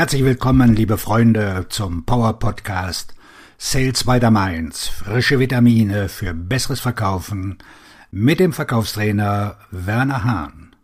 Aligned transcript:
Herzlich 0.00 0.24
willkommen, 0.24 0.74
liebe 0.74 0.96
Freunde, 0.96 1.66
zum 1.68 2.06
Power 2.06 2.38
Podcast 2.38 3.14
Sales 3.58 4.04
by 4.04 4.18
the 4.18 4.30
Mainz. 4.30 4.88
Frische 4.88 5.38
Vitamine 5.38 6.08
für 6.08 6.32
besseres 6.32 6.80
Verkaufen 6.80 7.58
mit 8.10 8.40
dem 8.40 8.54
Verkaufstrainer 8.54 9.58
Werner 9.70 10.24
Hahn. 10.24 10.74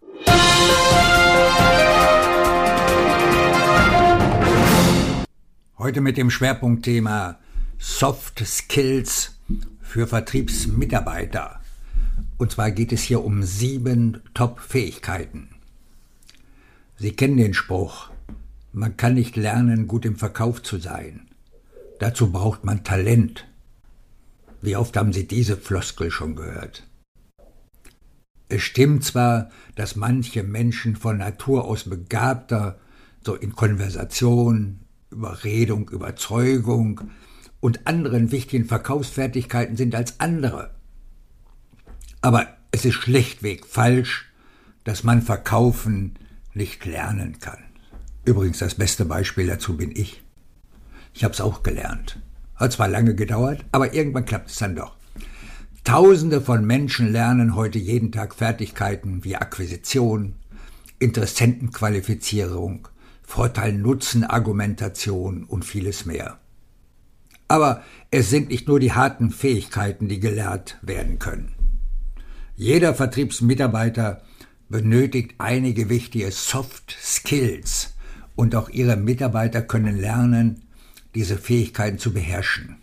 Heute 5.78 6.02
mit 6.02 6.18
dem 6.18 6.30
Schwerpunktthema 6.30 7.38
Soft 7.78 8.46
Skills 8.46 9.38
für 9.80 10.06
Vertriebsmitarbeiter. 10.06 11.60
Und 12.36 12.52
zwar 12.52 12.70
geht 12.70 12.92
es 12.92 13.00
hier 13.00 13.24
um 13.24 13.42
sieben 13.44 14.20
Top-Fähigkeiten. 14.34 15.48
Sie 16.98 17.12
kennen 17.12 17.38
den 17.38 17.54
Spruch, 17.54 18.10
man 18.76 18.98
kann 18.98 19.14
nicht 19.14 19.36
lernen, 19.36 19.86
gut 19.86 20.04
im 20.04 20.16
Verkauf 20.16 20.62
zu 20.62 20.76
sein. 20.76 21.28
Dazu 21.98 22.30
braucht 22.30 22.64
man 22.64 22.84
Talent. 22.84 23.48
Wie 24.60 24.76
oft 24.76 24.94
haben 24.98 25.14
Sie 25.14 25.26
diese 25.26 25.56
Floskel 25.56 26.10
schon 26.10 26.36
gehört? 26.36 26.86
Es 28.50 28.62
stimmt 28.62 29.02
zwar, 29.02 29.50
dass 29.76 29.96
manche 29.96 30.42
Menschen 30.42 30.94
von 30.94 31.16
Natur 31.16 31.64
aus 31.64 31.84
begabter, 31.84 32.78
so 33.24 33.34
in 33.34 33.56
Konversation, 33.56 34.80
Überredung, 35.10 35.88
Überzeugung 35.88 37.00
und 37.60 37.86
anderen 37.86 38.30
wichtigen 38.30 38.66
Verkaufsfertigkeiten 38.66 39.78
sind 39.78 39.94
als 39.94 40.20
andere. 40.20 40.74
Aber 42.20 42.46
es 42.72 42.84
ist 42.84 42.96
schlechtweg 42.96 43.64
falsch, 43.64 44.30
dass 44.84 45.02
man 45.02 45.22
Verkaufen 45.22 46.18
nicht 46.52 46.84
lernen 46.84 47.38
kann. 47.38 47.66
Übrigens, 48.26 48.58
das 48.58 48.74
beste 48.74 49.04
Beispiel 49.04 49.46
dazu 49.46 49.76
bin 49.76 49.92
ich. 49.94 50.24
Ich 51.14 51.22
habe 51.22 51.32
es 51.32 51.40
auch 51.40 51.62
gelernt. 51.62 52.18
Hat 52.56 52.72
zwar 52.72 52.88
lange 52.88 53.14
gedauert, 53.14 53.64
aber 53.70 53.94
irgendwann 53.94 54.24
klappt 54.24 54.50
es 54.50 54.58
dann 54.58 54.74
doch. 54.74 54.96
Tausende 55.84 56.40
von 56.40 56.66
Menschen 56.66 57.12
lernen 57.12 57.54
heute 57.54 57.78
jeden 57.78 58.10
Tag 58.10 58.34
Fertigkeiten 58.34 59.22
wie 59.22 59.36
Akquisition, 59.36 60.34
Interessentenqualifizierung, 60.98 62.88
Vorteil-Nutzen-Argumentation 63.22 65.44
und 65.44 65.64
vieles 65.64 66.04
mehr. 66.04 66.40
Aber 67.46 67.84
es 68.10 68.28
sind 68.28 68.48
nicht 68.48 68.66
nur 68.66 68.80
die 68.80 68.92
harten 68.92 69.30
Fähigkeiten, 69.30 70.08
die 70.08 70.18
gelehrt 70.18 70.78
werden 70.82 71.20
können. 71.20 71.52
Jeder 72.56 72.92
Vertriebsmitarbeiter 72.92 74.22
benötigt 74.68 75.36
einige 75.38 75.88
wichtige 75.88 76.32
Soft 76.32 76.96
Skills 77.00 77.92
und 78.36 78.54
auch 78.54 78.68
ihre 78.68 78.96
Mitarbeiter 78.96 79.62
können 79.62 79.96
lernen, 79.98 80.62
diese 81.14 81.38
Fähigkeiten 81.38 81.98
zu 81.98 82.12
beherrschen. 82.12 82.76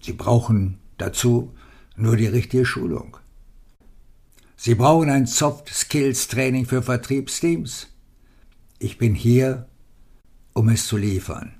Sie 0.00 0.12
brauchen 0.12 0.78
dazu 0.96 1.52
nur 1.96 2.16
die 2.16 2.26
richtige 2.26 2.64
Schulung. 2.64 3.18
Sie 4.56 4.74
brauchen 4.74 5.10
ein 5.10 5.26
Soft 5.26 5.68
Skills 5.68 6.28
Training 6.28 6.66
für 6.66 6.82
Vertriebsteams. 6.82 7.88
Ich 8.78 8.98
bin 8.98 9.14
hier, 9.14 9.66
um 10.52 10.68
es 10.68 10.86
zu 10.86 10.96
liefern. 10.96 11.54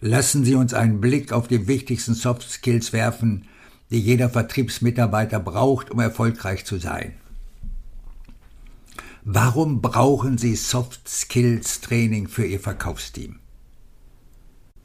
Lassen 0.00 0.44
Sie 0.44 0.54
uns 0.54 0.74
einen 0.74 1.00
Blick 1.00 1.32
auf 1.32 1.48
die 1.48 1.66
wichtigsten 1.66 2.14
Soft 2.14 2.42
Skills 2.50 2.92
werfen, 2.92 3.46
die 3.90 4.00
jeder 4.00 4.28
Vertriebsmitarbeiter 4.28 5.40
braucht, 5.40 5.90
um 5.90 6.00
erfolgreich 6.00 6.64
zu 6.64 6.78
sein. 6.78 7.14
Warum 9.28 9.82
brauchen 9.82 10.38
Sie 10.38 10.54
Soft 10.54 11.08
Skills 11.08 11.80
Training 11.80 12.28
für 12.28 12.46
Ihr 12.46 12.60
Verkaufsteam? 12.60 13.40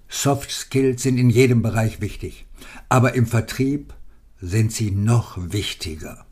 Soft 0.10 0.50
Skills 0.50 1.04
sind 1.04 1.20
in 1.20 1.30
jedem 1.30 1.62
Bereich 1.62 2.02
wichtig, 2.02 2.48
aber 2.90 3.14
im 3.14 3.28
Vertrieb 3.28 3.94
sind 4.42 4.72
sie 4.72 4.90
noch 4.90 5.38
wichtiger. 5.38 6.26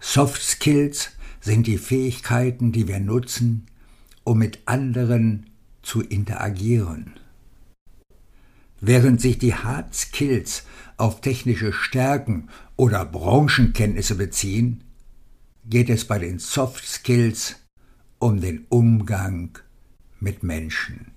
Soft 0.00 0.40
Skills 0.40 1.10
sind 1.38 1.66
die 1.66 1.76
Fähigkeiten, 1.76 2.72
die 2.72 2.88
wir 2.88 2.98
nutzen, 2.98 3.66
um 4.24 4.38
mit 4.38 4.60
anderen 4.64 5.50
zu 5.82 6.00
interagieren. 6.00 7.20
Während 8.80 9.20
sich 9.20 9.36
die 9.36 9.54
Hard 9.54 9.94
Skills 9.94 10.64
auf 10.96 11.20
technische 11.20 11.74
Stärken 11.74 12.48
oder 12.74 13.04
Branchenkenntnisse 13.04 14.14
beziehen, 14.14 14.82
geht 15.68 15.90
es 15.90 16.06
bei 16.06 16.18
den 16.18 16.38
Soft 16.38 16.86
Skills 16.86 17.56
um 18.18 18.40
den 18.40 18.64
Umgang 18.70 19.58
mit 20.18 20.42
Menschen. 20.42 21.12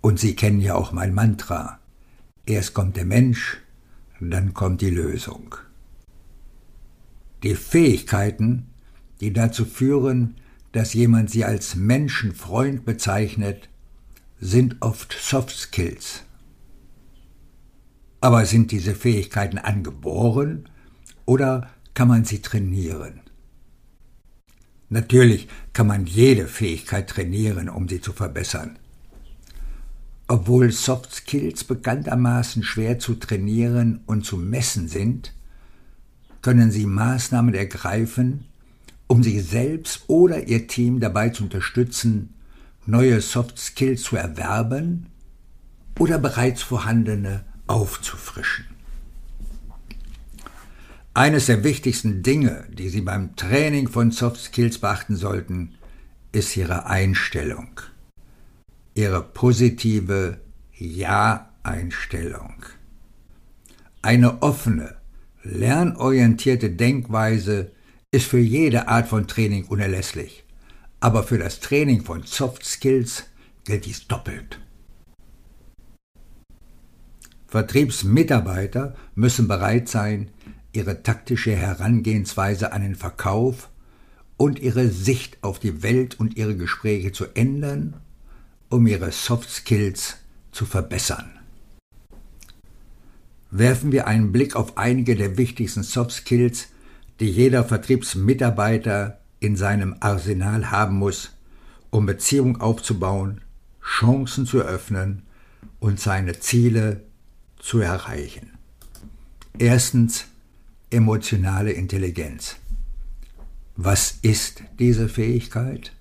Und 0.00 0.18
Sie 0.18 0.34
kennen 0.34 0.60
ja 0.60 0.74
auch 0.74 0.92
mein 0.92 1.14
Mantra. 1.14 1.78
Erst 2.46 2.74
kommt 2.74 2.96
der 2.96 3.04
Mensch, 3.04 3.58
dann 4.20 4.54
kommt 4.54 4.80
die 4.80 4.90
Lösung. 4.90 5.54
Die 7.42 7.54
Fähigkeiten, 7.54 8.66
die 9.20 9.32
dazu 9.32 9.64
führen, 9.64 10.34
dass 10.72 10.94
jemand 10.94 11.30
sie 11.30 11.44
als 11.44 11.76
Menschenfreund 11.76 12.84
bezeichnet, 12.84 13.68
sind 14.40 14.76
oft 14.80 15.12
Soft 15.12 15.56
Skills. 15.56 16.24
Aber 18.20 18.44
sind 18.46 18.72
diese 18.72 18.94
Fähigkeiten 18.94 19.58
angeboren 19.58 20.68
oder 21.24 21.70
kann 21.94 22.08
man 22.08 22.24
sie 22.24 22.42
trainieren? 22.42 23.20
Natürlich 24.90 25.48
kann 25.72 25.86
man 25.86 26.06
jede 26.06 26.46
Fähigkeit 26.46 27.08
trainieren, 27.08 27.68
um 27.68 27.88
sie 27.88 28.00
zu 28.00 28.12
verbessern. 28.12 28.78
Obwohl 30.28 30.72
Soft 30.72 31.14
Skills 31.14 31.64
bekanntermaßen 31.64 32.62
schwer 32.62 32.98
zu 32.98 33.14
trainieren 33.14 34.00
und 34.06 34.24
zu 34.24 34.36
messen 34.36 34.88
sind, 34.88 35.32
können 36.42 36.70
Sie 36.70 36.86
Maßnahmen 36.86 37.54
ergreifen, 37.54 38.44
um 39.06 39.22
sich 39.22 39.42
selbst 39.44 40.04
oder 40.06 40.46
Ihr 40.46 40.66
Team 40.66 41.00
dabei 41.00 41.30
zu 41.30 41.44
unterstützen, 41.44 42.34
neue 42.86 43.20
Soft 43.20 43.58
Skills 43.58 44.02
zu 44.02 44.16
erwerben 44.16 45.06
oder 45.98 46.18
bereits 46.18 46.62
vorhandene 46.62 47.44
aufzufrischen. 47.66 48.66
Eines 51.18 51.46
der 51.46 51.64
wichtigsten 51.64 52.22
Dinge, 52.22 52.68
die 52.70 52.88
Sie 52.90 53.00
beim 53.00 53.34
Training 53.34 53.88
von 53.88 54.12
Soft 54.12 54.40
Skills 54.40 54.78
beachten 54.78 55.16
sollten, 55.16 55.74
ist 56.30 56.56
Ihre 56.56 56.86
Einstellung. 56.86 57.80
Ihre 58.94 59.24
positive 59.24 60.38
Ja-Einstellung. 60.76 62.64
Eine 64.00 64.42
offene, 64.42 64.98
lernorientierte 65.42 66.70
Denkweise 66.70 67.72
ist 68.12 68.26
für 68.26 68.38
jede 68.38 68.86
Art 68.86 69.08
von 69.08 69.26
Training 69.26 69.64
unerlässlich. 69.64 70.44
Aber 71.00 71.24
für 71.24 71.38
das 71.38 71.58
Training 71.58 72.02
von 72.02 72.22
Soft 72.22 72.64
Skills 72.64 73.24
gilt 73.64 73.86
dies 73.86 74.06
doppelt. 74.06 74.60
Vertriebsmitarbeiter 77.48 78.94
müssen 79.16 79.48
bereit 79.48 79.88
sein, 79.88 80.30
ihre 80.78 81.02
taktische 81.02 81.54
Herangehensweise 81.54 82.72
an 82.72 82.82
den 82.82 82.94
Verkauf 82.94 83.68
und 84.36 84.60
ihre 84.60 84.88
Sicht 84.88 85.38
auf 85.42 85.58
die 85.58 85.82
Welt 85.82 86.18
und 86.20 86.36
ihre 86.36 86.56
Gespräche 86.56 87.10
zu 87.10 87.26
ändern, 87.34 87.96
um 88.70 88.86
ihre 88.86 89.10
Soft 89.10 89.50
Skills 89.50 90.18
zu 90.52 90.64
verbessern. 90.64 91.30
Werfen 93.50 93.90
wir 93.90 94.06
einen 94.06 94.30
Blick 94.30 94.54
auf 94.54 94.78
einige 94.78 95.16
der 95.16 95.36
wichtigsten 95.36 95.82
Soft 95.82 96.12
Skills, 96.12 96.68
die 97.18 97.28
jeder 97.28 97.64
Vertriebsmitarbeiter 97.64 99.18
in 99.40 99.56
seinem 99.56 99.96
Arsenal 99.98 100.70
haben 100.70 100.96
muss, 100.96 101.32
um 101.90 102.06
Beziehungen 102.06 102.60
aufzubauen, 102.60 103.40
Chancen 103.82 104.46
zu 104.46 104.60
eröffnen 104.60 105.22
und 105.80 105.98
seine 105.98 106.38
Ziele 106.38 107.02
zu 107.58 107.80
erreichen. 107.80 108.52
Erstens 109.58 110.26
emotionale 110.90 111.72
Intelligenz. 111.72 112.56
Was 113.76 114.18
ist 114.22 114.62
diese 114.78 115.08
Fähigkeit? 115.08 115.92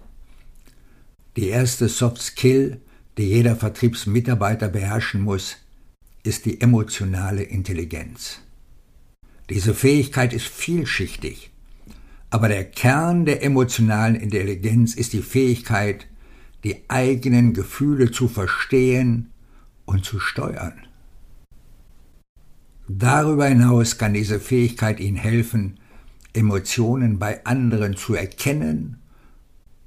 Die 1.36 1.50
erste 1.50 1.90
Soft 1.90 2.22
Skill, 2.22 2.82
die 3.18 3.26
jeder 3.26 3.56
Vertriebsmitarbeiter 3.56 4.70
beherrschen 4.70 5.22
muss, 5.22 5.58
ist 6.24 6.46
die 6.46 6.62
emotionale 6.62 7.44
Intelligenz. 7.44 8.40
Diese 9.50 9.74
Fähigkeit 9.74 10.34
ist 10.34 10.48
vielschichtig, 10.48 11.52
aber 12.30 12.48
der 12.48 12.66
Kern 12.66 13.26
der 13.26 13.44
emotionalen 13.44 14.16
Intelligenz 14.16 14.96
ist 14.96 15.14
die 15.14 15.22
Fähigkeit, 15.22 16.08
die 16.64 16.90
eigenen 16.90 17.54
Gefühle 17.54 18.12
zu 18.12 18.28
verstehen 18.28 19.32
und 19.86 20.04
zu 20.04 20.20
steuern. 20.20 20.87
Darüber 22.88 23.48
hinaus 23.48 23.98
kann 23.98 24.14
diese 24.14 24.40
Fähigkeit 24.40 25.00
Ihnen 25.00 25.18
helfen, 25.18 25.80
Emotionen 26.34 27.20
bei 27.20 27.44
anderen 27.46 27.98
zu 27.98 28.14
erkennen 28.14 29.00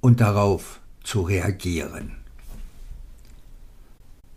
und 0.01 0.21
darauf 0.21 0.81
zu 1.03 1.23
reagieren. 1.23 2.17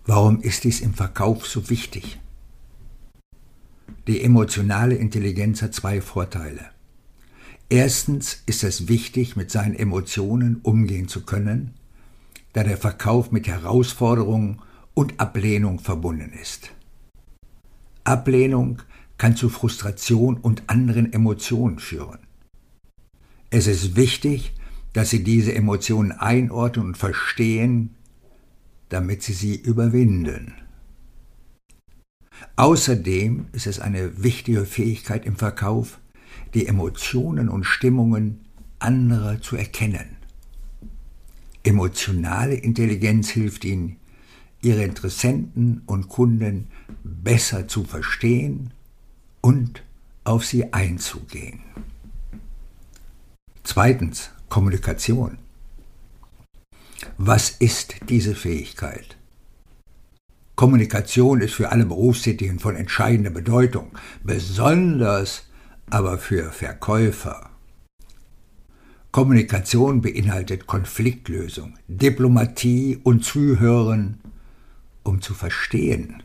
Warum 0.05 0.41
ist 0.41 0.63
dies 0.63 0.79
im 0.79 0.93
Verkauf 0.93 1.45
so 1.45 1.69
wichtig? 1.69 2.19
Die 4.07 4.21
emotionale 4.21 4.95
Intelligenz 4.95 5.61
hat 5.61 5.73
zwei 5.73 6.01
Vorteile. 6.01 6.65
Erstens 7.69 8.43
ist 8.45 8.63
es 8.63 8.87
wichtig, 8.87 9.35
mit 9.35 9.49
seinen 9.49 9.75
Emotionen 9.75 10.59
umgehen 10.61 11.07
zu 11.07 11.25
können, 11.25 11.73
da 12.53 12.63
der 12.63 12.77
Verkauf 12.77 13.31
mit 13.31 13.47
Herausforderungen 13.47 14.61
und 14.93 15.19
Ablehnung 15.19 15.79
verbunden 15.79 16.31
ist. 16.39 16.71
Ablehnung 18.03 18.81
kann 19.17 19.35
zu 19.35 19.49
Frustration 19.49 20.37
und 20.37 20.63
anderen 20.67 21.13
Emotionen 21.13 21.79
führen. 21.79 22.19
Es 23.49 23.67
ist 23.67 23.95
wichtig, 23.95 24.53
dass 24.93 25.09
Sie 25.09 25.23
diese 25.23 25.53
Emotionen 25.53 26.11
einordnen 26.11 26.87
und 26.87 26.97
verstehen, 26.97 27.91
damit 28.89 29.23
Sie 29.23 29.33
sie 29.33 29.55
überwinden. 29.55 30.53
Außerdem 32.55 33.47
ist 33.51 33.67
es 33.67 33.79
eine 33.79 34.23
wichtige 34.23 34.65
Fähigkeit 34.65 35.25
im 35.25 35.35
Verkauf, 35.35 35.99
die 36.53 36.67
Emotionen 36.67 37.49
und 37.49 37.63
Stimmungen 37.63 38.41
anderer 38.79 39.41
zu 39.41 39.55
erkennen. 39.55 40.17
Emotionale 41.63 42.55
Intelligenz 42.55 43.29
hilft 43.29 43.65
Ihnen, 43.65 43.95
Ihre 44.63 44.83
Interessenten 44.83 45.83
und 45.85 46.07
Kunden 46.07 46.67
besser 47.03 47.67
zu 47.67 47.83
verstehen 47.83 48.73
und 49.41 49.83
auf 50.23 50.45
sie 50.45 50.71
einzugehen. 50.71 51.59
Zweitens, 53.63 54.31
Kommunikation. 54.49 55.37
Was 57.17 57.49
ist 57.49 57.95
diese 58.07 58.35
Fähigkeit? 58.35 59.17
Kommunikation 60.55 61.41
ist 61.41 61.55
für 61.55 61.71
alle 61.71 61.85
Berufstätigen 61.85 62.59
von 62.59 62.75
entscheidender 62.75 63.31
Bedeutung, 63.31 63.91
besonders 64.23 65.43
aber 65.89 66.17
für 66.17 66.51
Verkäufer. 66.51 67.49
Kommunikation 69.11 70.01
beinhaltet 70.01 70.67
Konfliktlösung, 70.67 71.75
Diplomatie 71.87 72.99
und 73.03 73.25
Zuhören, 73.25 74.19
um 75.03 75.21
zu 75.21 75.33
verstehen. 75.33 76.23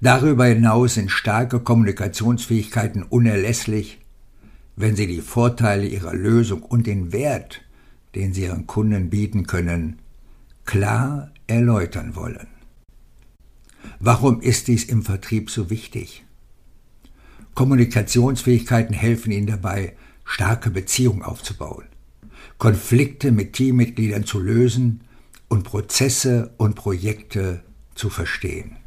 Darüber 0.00 0.46
hinaus 0.46 0.94
sind 0.94 1.10
starke 1.10 1.60
Kommunikationsfähigkeiten 1.60 3.04
unerlässlich, 3.04 4.00
wenn 4.74 4.96
sie 4.96 5.06
die 5.06 5.20
Vorteile 5.20 5.86
ihrer 5.86 6.14
Lösung 6.14 6.62
und 6.62 6.86
den 6.86 7.12
Wert, 7.12 7.62
den 8.14 8.32
sie 8.32 8.42
ihren 8.42 8.66
Kunden 8.66 9.10
bieten 9.10 9.46
können, 9.46 10.00
klar 10.64 11.30
erläutern 11.46 12.16
wollen. 12.16 12.48
Warum 14.00 14.40
ist 14.40 14.68
dies 14.68 14.84
im 14.84 15.02
Vertrieb 15.02 15.50
so 15.50 15.70
wichtig? 15.70 16.24
Kommunikationsfähigkeiten 17.54 18.94
helfen 18.94 19.30
Ihnen 19.30 19.46
dabei, 19.46 19.94
starke 20.24 20.70
Beziehungen 20.70 21.22
aufzubauen, 21.22 21.84
Konflikte 22.58 23.30
mit 23.30 23.52
Teammitgliedern 23.52 24.24
zu 24.24 24.40
lösen 24.40 25.02
und 25.52 25.64
Prozesse 25.64 26.50
und 26.56 26.76
Projekte 26.76 27.62
zu 27.94 28.08
verstehen. 28.08 28.78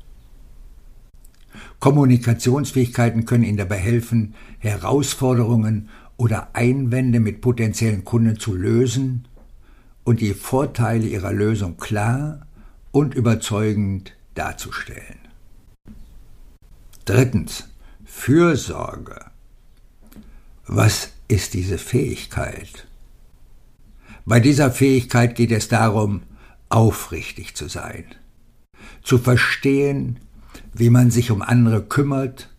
Kommunikationsfähigkeiten 1.79 3.25
können 3.25 3.43
Ihnen 3.43 3.57
dabei 3.59 3.77
helfen, 3.77 4.33
Herausforderungen 4.57 5.89
oder 6.17 6.49
Einwände 6.53 7.19
mit 7.19 7.41
potenziellen 7.41 8.03
Kunden 8.03 8.39
zu 8.39 8.55
lösen 8.55 9.27
und 10.03 10.21
die 10.21 10.33
Vorteile 10.33 11.05
ihrer 11.05 11.33
Lösung 11.33 11.77
klar 11.77 12.47
und 12.91 13.13
überzeugend 13.13 14.13
darzustellen. 14.33 15.19
Drittens. 17.05 17.69
Fürsorge. 18.05 19.23
Was 20.65 21.11
ist 21.27 21.53
diese 21.53 21.77
Fähigkeit? 21.77 22.87
Bei 24.25 24.39
dieser 24.39 24.71
Fähigkeit 24.71 25.35
geht 25.35 25.51
es 25.51 25.67
darum, 25.67 26.23
aufrichtig 26.69 27.55
zu 27.55 27.67
sein, 27.67 28.05
zu 29.03 29.17
verstehen, 29.17 30.19
wie 30.73 30.89
man 30.89 31.11
sich 31.11 31.31
um 31.31 31.41
andere 31.41 31.83
kümmert 31.83 32.49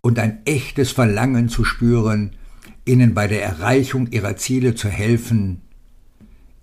und 0.00 0.18
ein 0.18 0.44
echtes 0.44 0.92
Verlangen 0.92 1.48
zu 1.48 1.64
spüren, 1.64 2.36
ihnen 2.84 3.14
bei 3.14 3.26
der 3.26 3.42
Erreichung 3.42 4.06
ihrer 4.08 4.36
Ziele 4.36 4.74
zu 4.74 4.88
helfen, 4.88 5.60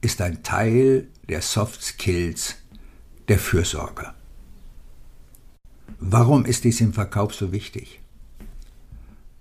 ist 0.02 0.22
ein 0.22 0.44
Teil 0.44 1.08
der 1.30 1.42
Soft 1.42 1.84
Skills 1.84 2.56
der 3.28 3.40
Fürsorge. 3.40 4.14
Warum 6.00 6.46
ist 6.46 6.64
dies 6.64 6.82
im 6.82 6.94
Verkauf 6.94 7.34
so 7.34 7.52
wichtig? 7.52 8.02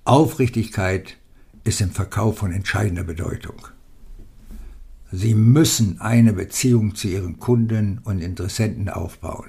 Aufrichtigkeit 0.05 1.17
ist 1.65 1.81
im 1.81 1.91
Verkauf 1.91 2.39
von 2.39 2.53
entscheidender 2.53 3.05
Bedeutung. 3.05 3.69
Sie 5.17 5.35
müssen 5.35 6.01
eine 6.01 6.33
Beziehung 6.33 6.97
zu 6.97 7.07
Ihren 7.07 7.39
Kunden 7.39 7.99
und 7.99 8.21
Interessenten 8.21 8.89
aufbauen. 8.89 9.49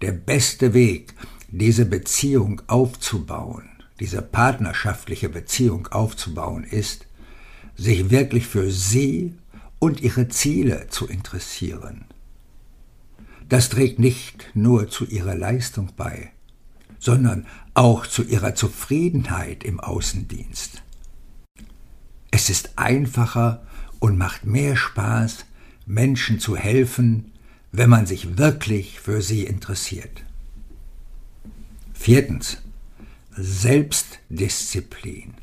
Der 0.00 0.12
beste 0.12 0.72
Weg, 0.72 1.14
diese 1.48 1.84
Beziehung 1.84 2.62
aufzubauen, 2.68 3.64
diese 3.98 4.22
partnerschaftliche 4.22 5.28
Beziehung 5.28 5.88
aufzubauen, 5.88 6.62
ist, 6.62 7.08
sich 7.74 8.10
wirklich 8.10 8.46
für 8.46 8.70
Sie 8.70 9.34
und 9.80 10.00
Ihre 10.00 10.28
Ziele 10.28 10.86
zu 10.88 11.08
interessieren. 11.08 12.04
Das 13.48 13.68
trägt 13.68 13.98
nicht 13.98 14.48
nur 14.54 14.90
zu 14.90 15.06
Ihrer 15.06 15.34
Leistung 15.34 15.90
bei, 15.96 16.30
sondern 17.00 17.48
auch 17.74 18.06
zu 18.06 18.22
Ihrer 18.22 18.54
Zufriedenheit 18.54 19.64
im 19.64 19.80
Außendienst. 19.80 20.82
Es 22.30 22.48
ist 22.48 22.78
einfacher 22.78 23.66
und 24.02 24.18
macht 24.18 24.44
mehr 24.44 24.74
Spaß, 24.74 25.46
Menschen 25.86 26.40
zu 26.40 26.56
helfen, 26.56 27.30
wenn 27.70 27.88
man 27.88 28.04
sich 28.04 28.36
wirklich 28.36 28.98
für 28.98 29.22
sie 29.22 29.44
interessiert. 29.44 30.24
Viertens. 31.94 32.58
Selbstdisziplin. 33.30 35.34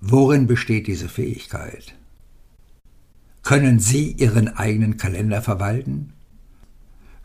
Worin 0.00 0.46
besteht 0.46 0.86
diese 0.86 1.10
Fähigkeit? 1.10 1.94
Können 3.42 3.80
Sie 3.80 4.12
Ihren 4.12 4.48
eigenen 4.48 4.96
Kalender 4.96 5.42
verwalten? 5.42 6.14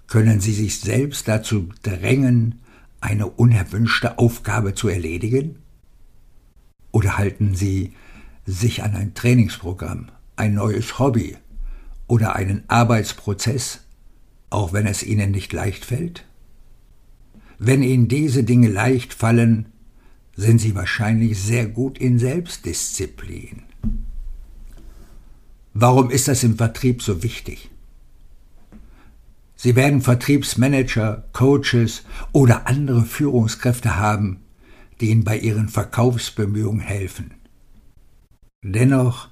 Können 0.07 0.41
Sie 0.41 0.53
sich 0.53 0.81
selbst 0.81 1.29
dazu 1.29 1.69
drängen, 1.83 2.59
eine 2.99 3.27
unerwünschte 3.27 4.19
Aufgabe 4.19 4.75
zu 4.75 4.89
erledigen? 4.89 5.55
Oder 6.91 7.17
halten 7.17 7.55
Sie 7.55 7.93
sich 8.45 8.83
an 8.83 8.95
ein 8.95 9.13
Trainingsprogramm, 9.13 10.09
ein 10.35 10.55
neues 10.55 10.99
Hobby 10.99 11.37
oder 12.07 12.35
einen 12.35 12.63
Arbeitsprozess, 12.67 13.81
auch 14.49 14.73
wenn 14.73 14.87
es 14.87 15.03
ihnen 15.03 15.31
nicht 15.31 15.53
leicht 15.53 15.85
fällt? 15.85 16.25
Wenn 17.57 17.83
ihnen 17.83 18.07
diese 18.07 18.43
Dinge 18.43 18.69
leicht 18.69 19.13
fallen, 19.13 19.67
sind 20.35 20.59
sie 20.59 20.75
wahrscheinlich 20.75 21.39
sehr 21.39 21.67
gut 21.67 21.97
in 21.99 22.17
Selbstdisziplin. 22.17 23.63
Warum 25.73 26.09
ist 26.09 26.27
das 26.27 26.43
im 26.43 26.57
Vertrieb 26.57 27.01
so 27.01 27.23
wichtig? 27.23 27.69
Sie 29.55 29.75
werden 29.75 30.01
Vertriebsmanager, 30.01 31.23
Coaches 31.33 32.03
oder 32.31 32.67
andere 32.67 33.03
Führungskräfte 33.03 33.95
haben, 33.97 34.39
die 34.99 35.11
Ihnen 35.11 35.23
bei 35.23 35.37
Ihren 35.37 35.69
Verkaufsbemühungen 35.69 36.81
helfen. 36.81 37.35
Dennoch 38.63 39.29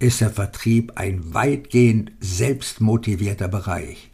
ist 0.00 0.20
der 0.20 0.30
Vertrieb 0.30 0.92
ein 0.96 1.32
weitgehend 1.34 2.10
selbstmotivierter 2.18 3.46
Bereich. 3.46 4.10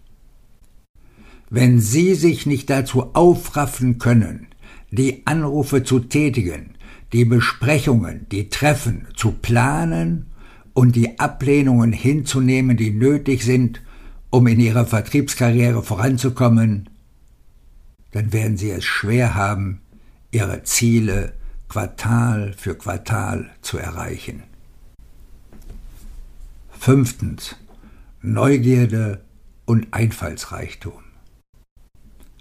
Wenn 1.48 1.80
Sie 1.80 2.14
sich 2.14 2.44
nicht 2.44 2.68
dazu 2.68 3.14
aufraffen 3.14 3.98
können, 3.98 4.48
die 4.90 5.26
Anrufe 5.26 5.84
zu 5.84 6.00
tätigen, 6.00 6.74
die 7.14 7.24
Besprechungen, 7.24 8.26
die 8.30 8.50
Treffen 8.50 9.06
zu 9.16 9.32
planen 9.32 10.26
und 10.74 10.96
die 10.96 11.18
Ablehnungen 11.18 11.92
hinzunehmen, 11.92 12.76
die 12.76 12.90
nötig 12.90 13.44
sind, 13.44 13.80
um 14.28 14.46
in 14.46 14.60
Ihrer 14.60 14.84
Vertriebskarriere 14.84 15.82
voranzukommen, 15.82 16.90
dann 18.10 18.34
werden 18.34 18.58
Sie 18.58 18.70
es 18.70 18.84
schwer 18.84 19.34
haben, 19.34 19.80
Ihre 20.30 20.62
Ziele 20.62 21.32
Quartal 21.72 22.52
für 22.54 22.74
Quartal 22.74 23.48
zu 23.62 23.78
erreichen. 23.78 24.42
Fünftens. 26.78 27.56
Neugierde 28.20 29.24
und 29.64 29.94
Einfallsreichtum. 29.94 31.02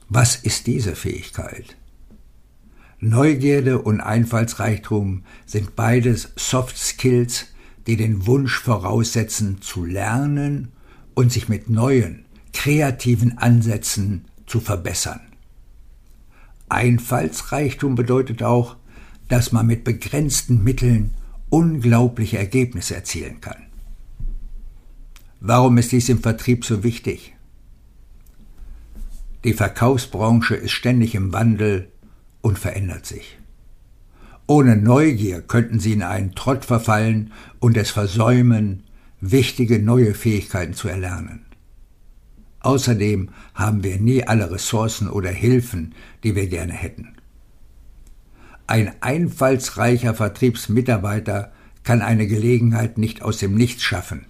Was 0.10 0.36
ist 0.36 0.68
diese 0.68 0.98
Fähigkeit? 0.98 1.78
Neugierde 3.00 3.82
und 3.82 4.02
Einfallsreichtum 4.02 5.24
sind 5.46 5.78
beides 5.78 6.34
Soft 6.36 6.78
Skills, 6.78 7.46
die 7.88 7.96
den 7.96 8.26
Wunsch 8.28 8.60
voraussetzen, 8.60 9.62
zu 9.62 9.86
lernen 9.86 10.74
und 11.14 11.32
sich 11.32 11.48
mit 11.48 11.70
neuen, 11.70 12.26
kreativen 12.52 13.38
Ansätzen 13.38 14.26
zu 14.46 14.60
verbessern. 14.60 15.22
Einfallsreichtum 16.68 17.96
bedeutet 17.96 18.44
auch, 18.44 18.76
dass 19.32 19.54
man 19.54 19.66
mit 19.66 19.86
begrenzten 19.86 20.62
Mitteln 20.62 21.14
unglaubliche 21.50 22.38
Ergebnisse 22.38 22.96
erzielen 22.96 23.40
kann. 23.40 23.64
Warum 25.40 25.78
ist 25.78 25.94
dies 25.94 26.10
im 26.10 26.20
Vertrieb 26.20 26.66
so 26.66 26.84
wichtig? 26.84 27.34
Die 29.46 29.54
Verkaufsbranche 29.54 30.56
ist 30.56 30.72
ständig 30.72 31.16
im 31.16 31.32
Wandel 31.32 31.90
und 32.42 32.60
verändert 32.60 33.06
sich. 33.06 33.40
Ohne 34.48 34.76
Neugier 34.76 35.42
könnten 35.42 35.80
sie 35.80 35.94
in 35.94 36.04
einen 36.04 36.36
Trott 36.36 36.66
verfallen 36.66 37.32
und 37.60 37.78
es 37.78 37.90
versäumen, 37.90 38.84
wichtige 39.22 39.80
neue 39.80 40.14
Fähigkeiten 40.14 40.74
zu 40.74 40.90
erlernen. 40.90 41.46
Außerdem 42.60 43.30
haben 43.54 43.82
wir 43.82 43.98
nie 43.98 44.26
alle 44.26 44.52
Ressourcen 44.52 45.10
oder 45.10 45.30
Hilfen, 45.30 45.96
die 46.26 46.36
wir 46.36 46.48
gerne 46.48 46.74
hätten. 46.74 47.16
Ein 48.68 48.94
einfallsreicher 49.02 50.14
Vertriebsmitarbeiter 50.14 51.52
kann 51.84 52.02
eine 52.02 52.28
Gelegenheit 52.28 52.98
nicht 52.98 53.22
aus 53.22 53.40
dem 53.40 53.56
Nichts 53.56 53.84
schaffen, 53.84 54.26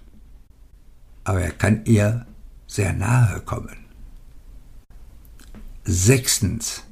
aber 1.24 1.42
er 1.42 1.52
kann 1.52 1.82
ihr 1.84 2.26
sehr 2.66 2.92
nahe 2.92 3.40
kommen. 3.40 3.76
Sechstens. 5.84 6.84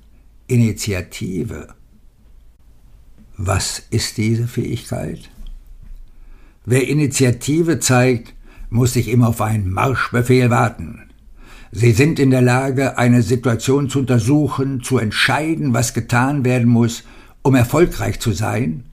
Initiative. 0.51 1.69
Was 3.37 3.85
ist 3.91 4.17
diese 4.17 4.49
Fähigkeit? 4.49 5.31
Wer 6.67 6.89
Initiative 6.89 7.79
zeigt, 7.79 8.35
muss 8.69 8.95
sich 8.95 9.07
immer 9.07 9.29
auf 9.29 9.41
einen 9.41 9.71
Marschbefehl 9.71 10.51
warten. 10.51 11.11
Sie 11.71 11.93
sind 11.93 12.19
in 12.19 12.33
der 12.33 12.43
Lage, 12.43 12.99
eine 12.99 13.23
Situation 13.23 13.89
zu 13.89 14.01
untersuchen, 14.01 14.83
zu 14.83 14.99
entscheiden, 14.99 15.73
was 15.73 15.95
getan 15.95 16.45
werden 16.45 16.69
muss, 16.69 17.05
um 17.43 17.55
erfolgreich 17.55 18.21
zu 18.21 18.33
sein, 18.33 18.85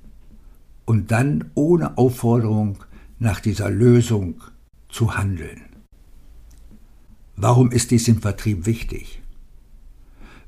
und 0.86 1.12
dann 1.12 1.52
ohne 1.54 1.98
Aufforderung 1.98 2.84
nach 3.20 3.42
dieser 3.42 3.70
Lösung 3.70 4.42
zu 4.90 5.18
handeln. 5.18 5.62
Warum 7.36 7.72
ist 7.72 7.92
dies 7.92 8.08
im 8.08 8.22
Vertrieb 8.22 8.66
wichtig? 8.66 9.22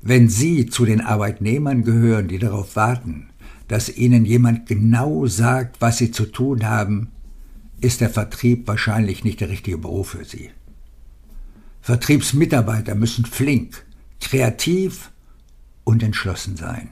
Wenn 0.00 0.28
Sie 0.30 0.66
zu 0.66 0.86
den 0.86 1.02
Arbeitnehmern 1.02 1.84
gehören, 1.84 2.26
die 2.26 2.38
darauf 2.38 2.74
warten, 2.74 3.28
dass 3.68 3.94
Ihnen 3.94 4.24
jemand 4.24 4.66
genau 4.66 5.26
sagt, 5.26 5.80
was 5.80 5.98
Sie 5.98 6.10
zu 6.10 6.24
tun 6.24 6.66
haben, 6.66 7.12
ist 7.80 8.00
der 8.00 8.10
Vertrieb 8.10 8.66
wahrscheinlich 8.66 9.24
nicht 9.24 9.40
der 9.40 9.50
richtige 9.50 9.78
Beruf 9.78 10.10
für 10.10 10.24
Sie. 10.24 10.50
Vertriebsmitarbeiter 11.82 12.94
müssen 12.94 13.24
flink, 13.26 13.84
kreativ 14.20 15.12
und 15.84 16.02
entschlossen 16.02 16.56
sein. 16.56 16.90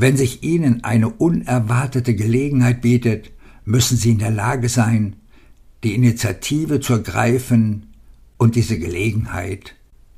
Wenn 0.00 0.16
sich 0.16 0.42
Ihnen 0.42 0.82
eine 0.82 1.10
unerwartete 1.10 2.14
Gelegenheit 2.14 2.80
bietet, 2.80 3.32
müssen 3.66 3.98
Sie 3.98 4.12
in 4.12 4.18
der 4.18 4.30
Lage 4.30 4.70
sein, 4.70 5.16
die 5.84 5.94
Initiative 5.94 6.80
zu 6.80 6.94
ergreifen 6.94 7.92
und 8.38 8.54
diese 8.54 8.78
Gelegenheit 8.78 9.74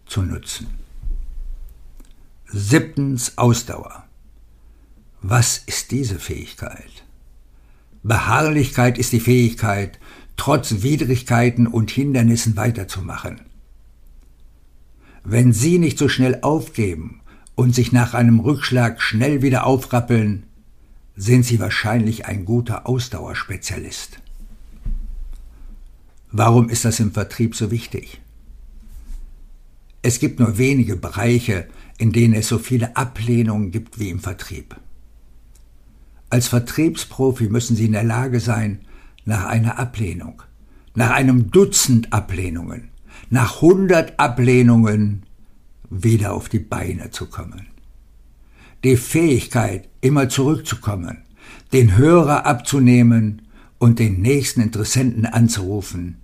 zu 0.07 0.23
nutzen. 0.23 0.69
Siebtens 2.47 3.37
Ausdauer. 3.39 4.05
Was 5.21 5.65
ist 5.67 5.91
diese 5.91 6.21
Fähigkeit? 6.21 7.03
Beharrlichkeit 8.05 8.99
ist 8.99 9.13
die 9.13 9.19
Fähigkeit, 9.19 9.99
trotz 10.37 10.83
Widrigkeiten 10.83 11.67
und 11.67 11.91
Hindernissen 11.91 12.57
weiterzumachen. 12.57 13.41
Wenn 15.25 15.53
Sie 15.53 15.81
nicht 15.81 15.99
so 15.99 16.09
schnell 16.09 16.39
aufgeben 16.43 17.22
und 17.55 17.75
sich 17.75 17.93
nach 17.93 18.15
einem 18.15 18.41
Rückschlag 18.41 19.01
schnell 19.03 19.43
wieder 19.43 19.67
aufrappeln, 19.67 20.45
sind 21.17 21.45
Sie 21.45 21.61
wahrscheinlich 21.61 22.27
ein 22.27 22.45
guter 22.45 22.87
Ausdauerspezialist. 22.87 24.21
Warum 26.31 26.69
ist 26.71 26.85
das 26.85 26.99
im 27.01 27.13
Vertrieb 27.13 27.55
so 27.55 27.71
wichtig? 27.71 28.21
Es 30.01 30.19
gibt 30.19 30.41
nur 30.41 30.59
wenige 30.59 30.97
Bereiche, 30.97 31.69
in 31.99 32.13
denen 32.13 32.35
es 32.35 32.49
so 32.49 32.59
viele 32.59 32.97
Ablehnungen 32.97 33.71
gibt 33.71 33.99
wie 33.99 34.09
im 34.09 34.19
Vertrieb. 34.19 34.77
Als 36.31 36.49
Vertriebsprofi 36.49 37.49
müssen 37.49 37.77
Sie 37.77 37.85
in 37.85 37.93
der 37.93 38.03
Lage 38.03 38.41
sein, 38.41 38.81
nach 39.25 39.45
einer 39.45 39.79
Ablehnung, 39.79 40.43
nach 40.95 41.11
einem 41.11 41.51
Dutzend 41.51 42.13
Ablehnungen, 42.13 42.89
nach 43.31 43.61
hundert 43.61 44.19
Ablehnungen 44.19 45.25
wieder 45.93 46.33
auf 46.33 46.49
die 46.49 46.59
Beine 46.59 47.11
zu 47.11 47.27
kommen. 47.27 47.67
Die 48.83 48.97
Fähigkeit, 48.97 49.89
immer 50.01 50.29
zurückzukommen, 50.29 51.19
den 51.73 51.97
Hörer 51.97 52.47
abzunehmen 52.47 53.43
und 53.79 53.99
den 53.99 54.21
nächsten 54.21 54.63
Interessenten 54.63 55.27
anzurufen, 55.27 56.17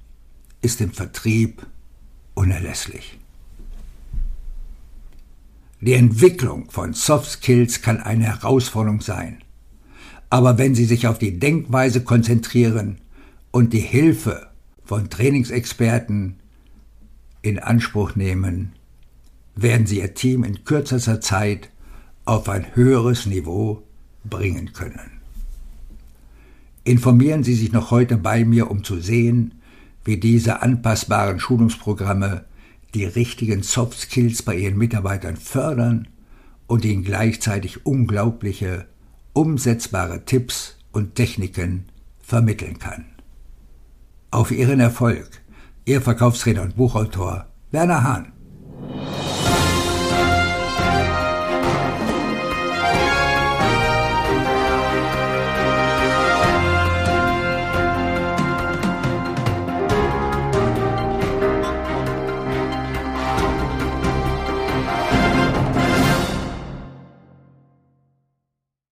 ist 0.62 0.80
im 0.80 0.92
Vertrieb 0.92 1.66
unerlässlich. 2.34 3.18
Die 5.80 5.92
Entwicklung 5.92 6.70
von 6.70 6.94
Soft 6.94 7.30
Skills 7.30 7.82
kann 7.82 8.00
eine 8.00 8.24
Herausforderung 8.24 9.00
sein. 9.00 9.38
Aber 10.30 10.58
wenn 10.58 10.74
Sie 10.74 10.84
sich 10.84 11.06
auf 11.06 11.18
die 11.18 11.38
Denkweise 11.38 12.02
konzentrieren 12.02 12.98
und 13.50 13.72
die 13.72 13.78
Hilfe 13.78 14.48
von 14.84 15.08
Trainingsexperten 15.08 16.36
in 17.42 17.58
Anspruch 17.58 18.16
nehmen, 18.16 18.72
werden 19.62 19.86
Sie 19.86 19.98
Ihr 19.98 20.14
Team 20.14 20.44
in 20.44 20.64
kürzester 20.64 21.20
Zeit 21.20 21.70
auf 22.24 22.48
ein 22.48 22.74
höheres 22.74 23.26
Niveau 23.26 23.82
bringen 24.24 24.72
können. 24.72 25.20
Informieren 26.84 27.42
Sie 27.42 27.54
sich 27.54 27.72
noch 27.72 27.90
heute 27.90 28.16
bei 28.16 28.44
mir, 28.44 28.70
um 28.70 28.84
zu 28.84 29.00
sehen, 29.00 29.54
wie 30.04 30.18
diese 30.18 30.62
anpassbaren 30.62 31.40
Schulungsprogramme 31.40 32.44
die 32.94 33.04
richtigen 33.04 33.62
Soft 33.62 33.98
Skills 33.98 34.42
bei 34.42 34.56
ihren 34.56 34.78
Mitarbeitern 34.78 35.36
fördern 35.36 36.08
und 36.66 36.84
ihnen 36.84 37.04
gleichzeitig 37.04 37.84
unglaubliche, 37.84 38.86
umsetzbare 39.32 40.24
Tipps 40.24 40.76
und 40.92 41.16
Techniken 41.16 41.86
vermitteln 42.20 42.78
kann. 42.78 43.06
Auf 44.30 44.50
Ihren 44.50 44.80
Erfolg, 44.80 45.28
Ihr 45.84 46.00
Verkaufsredner 46.00 46.62
und 46.62 46.76
Buchautor 46.76 47.46
Werner 47.70 48.02
Hahn. 48.02 48.37